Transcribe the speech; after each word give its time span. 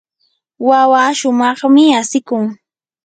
wawaa 0.67 1.11
shumaqmi 1.19 1.83
asikun. 1.99 2.43